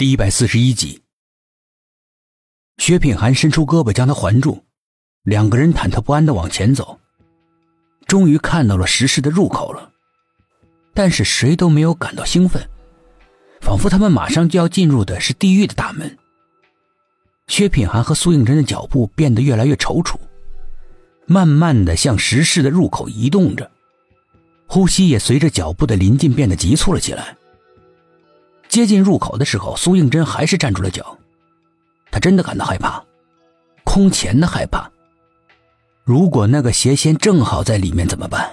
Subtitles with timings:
[0.00, 1.02] 第一百四十一集，
[2.78, 4.64] 薛品涵伸出胳膊将他环住，
[5.24, 6.98] 两个人忐忑不安的往前走，
[8.06, 9.92] 终于看到了石室的入口了，
[10.94, 12.66] 但是谁都没有感到兴奋，
[13.60, 16.16] 仿佛他们马上就要进入的是地狱的大门。
[17.48, 20.16] 薛品涵和苏应真的脚步变得越来越踌躇，
[21.26, 23.70] 慢慢的向石室的入口移动着，
[24.66, 27.36] 呼吸也随着脚步的临近变得急促了起来。
[28.70, 31.18] 接近入口的时候，苏应真还是站住了脚。
[32.08, 33.04] 他真的感到害怕，
[33.82, 34.88] 空前的害怕。
[36.04, 38.48] 如果那个邪仙正好在里面怎么办？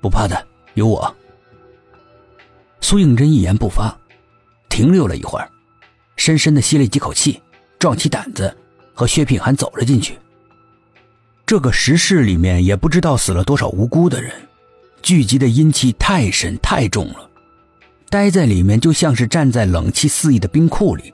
[0.00, 1.16] 不怕的，有我。
[2.80, 3.96] 苏应真一言不发，
[4.68, 5.48] 停留了一会儿，
[6.16, 7.40] 深深的吸了几口气，
[7.78, 8.54] 壮起胆子，
[8.92, 10.18] 和薛品涵走了进去。
[11.46, 14.32] 这个石室里面也不知道死了多少无辜的人，
[15.00, 17.30] 聚集的阴气太深太重了。
[18.14, 21.12] 待在里面就像是站在冷气四溢的冰库里，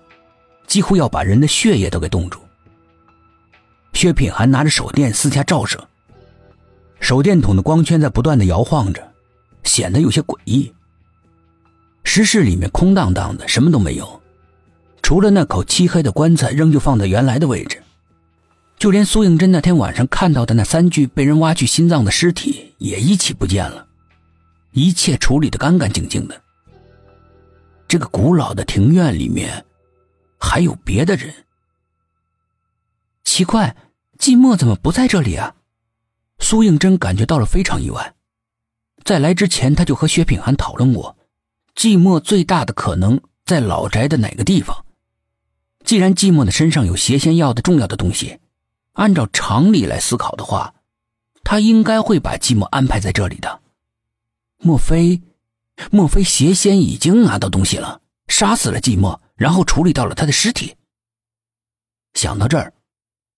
[0.67, 2.39] 几乎要把人的血液都给冻住。
[3.95, 5.83] 薛品涵拿着手电四下照射，
[7.01, 9.03] 手电筒的光圈在不断的摇晃着，
[9.65, 10.71] 显得有些诡异。
[12.05, 14.21] 石室里面空荡荡的，什么都没有，
[15.01, 17.83] 除了那口漆黑的棺材仍旧放在原来的位置，
[18.77, 23.87] 就连苏应真那天晚上看到的那三具被人挖去心脏的尸体也一起不见了，
[24.73, 26.39] 一切处理的干干净净的。
[27.91, 29.67] 这个古老的庭院里面，
[30.39, 31.35] 还有别的人。
[33.25, 33.77] 奇怪，
[34.17, 35.57] 季墨怎么不在这里啊？
[36.39, 38.15] 苏应真感觉到了非常意外。
[39.03, 41.17] 在来之前，他就和薛品涵讨论过，
[41.75, 44.85] 季墨最大的可能在老宅的哪个地方。
[45.85, 48.39] 既然季墨的身上有邪仙药的重要的东西，
[48.93, 50.75] 按照常理来思考的话，
[51.43, 53.61] 他应该会把季墨安排在这里的。
[54.59, 55.21] 莫非？
[55.91, 60.77] 莫非邪仙已经拿到东西了，杀死了寂寞，然后处理到了他的尸体？
[62.15, 62.73] 想到这儿，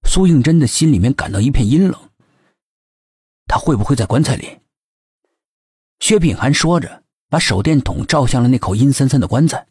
[0.08, 1.98] 苏应真的心里面感到一片阴冷。
[3.46, 4.58] 他会不会在棺材里？
[6.00, 9.66] 薛品涵说着，把手电筒照向了那口阴森森的棺材。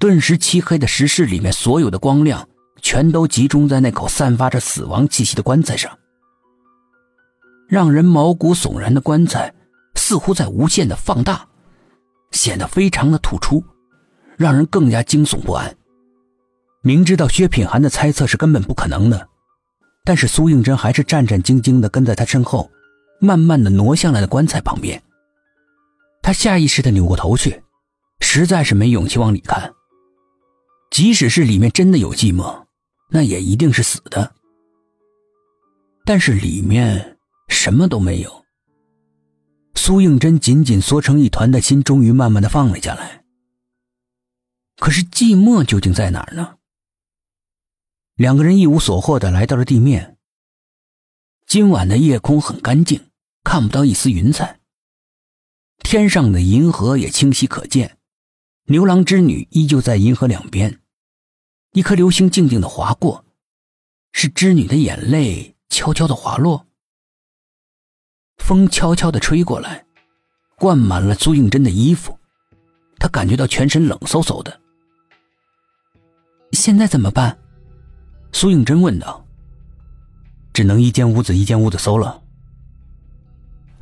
[0.00, 2.48] 顿时，漆黑的石室里面所有的光亮
[2.80, 5.98] 全都集中在那口散发着死亡气息的棺材上，
[7.68, 9.54] 让人毛骨悚然的棺材。
[10.08, 11.46] 似乎在无限的放大，
[12.30, 13.62] 显得非常的突出，
[14.38, 15.76] 让人更加惊悚不安。
[16.80, 19.28] 明知道薛品涵的猜测是根本不可能的，
[20.06, 22.70] 但是苏应真还是战战兢兢的跟在他身后，
[23.20, 25.02] 慢慢的挪向了那棺材旁边。
[26.22, 27.62] 他下意识的扭过头去，
[28.20, 29.74] 实在是没勇气往里看。
[30.90, 32.64] 即使是里面真的有寂寞，
[33.10, 34.32] 那也一定是死的。
[36.06, 38.47] 但是里面什么都没有。
[39.88, 43.24] 苏应真紧紧缩成一团的心，终于慢慢的放了下来。
[44.76, 46.58] 可是寂寞究竟在哪儿呢？
[48.14, 50.18] 两个人一无所获的来到了地面。
[51.46, 53.08] 今晚的夜空很干净，
[53.42, 54.60] 看不到一丝云彩。
[55.78, 57.96] 天上的银河也清晰可见，
[58.64, 60.82] 牛郎织女依旧在银河两边。
[61.72, 63.24] 一颗流星静静的划过，
[64.12, 66.67] 是织女的眼泪悄悄的滑落。
[68.48, 69.84] 风悄悄地吹过来，
[70.56, 72.18] 灌满了苏应真的衣服，
[72.98, 74.58] 他感觉到全身冷飕飕的。
[76.52, 77.36] 现在怎么办？
[78.32, 79.22] 苏应真问道。
[80.54, 82.22] 只能一间屋子一间屋子搜了。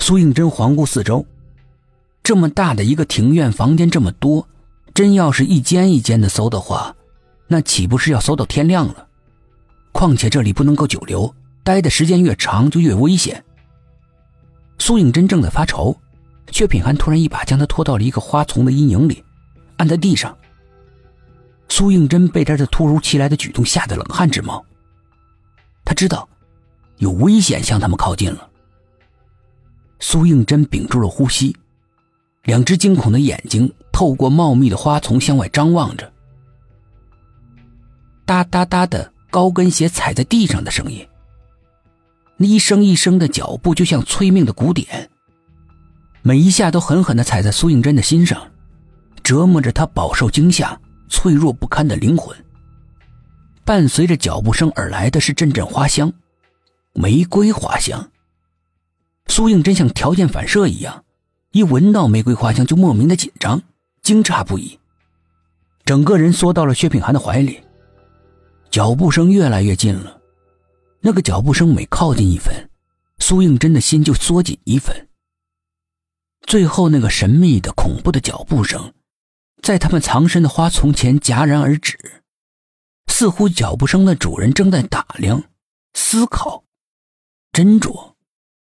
[0.01, 1.25] 苏应真环顾四周，
[2.25, 4.49] 这么大的一个庭院，房间这么多，
[4.93, 6.93] 真要是一间一间的搜的话，
[7.47, 9.07] 那岂不是要搜到天亮了？
[9.93, 13.45] 况且这里不能够久留，待的时间越长就越危险。
[14.79, 15.97] 苏应真正在发愁，
[16.51, 19.25] 薛品涵突然一把将他拖到了一个花丛的阴影里，
[19.77, 20.37] 按在地上。
[21.69, 24.65] 苏应真被他这突如其来的举动吓得冷汗直冒。
[25.85, 26.29] 他知道，
[26.99, 28.49] 有危险向他们靠近了。
[29.99, 31.57] 苏应真屏住了呼吸，
[32.45, 36.13] 两只惊恐的眼睛透过茂密的花丛向外张望着。
[38.25, 41.07] 哒哒哒的高跟鞋踩在地上的声音。
[42.39, 45.09] 那一声一声的脚步，就像催命的鼓点，
[46.23, 48.51] 每一下都狠狠的踩在苏应真的心上，
[49.23, 50.79] 折磨着他饱受惊吓、
[51.09, 52.37] 脆弱不堪的灵魂。
[53.65, 56.13] 伴随着脚步声而来的是阵阵花香，
[56.93, 58.11] 玫瑰花香。
[59.29, 61.05] 苏应真像条件反射一样，
[61.53, 63.63] 一闻到玫瑰花香就莫名的紧张、
[64.03, 64.79] 惊诧不已，
[65.85, 67.61] 整个人缩到了薛品涵的怀里。
[68.71, 70.16] 脚步声越来越近了。
[71.01, 72.71] 那个脚步声每靠近一分，
[73.19, 75.09] 苏应真的心就缩紧一分。
[76.43, 78.93] 最后那个神秘的、恐怖的脚步声，
[79.63, 82.23] 在他们藏身的花丛前戛然而止，
[83.07, 85.45] 似乎脚步声的主人正在打量、
[85.95, 86.65] 思考、
[87.53, 88.16] 斟酌。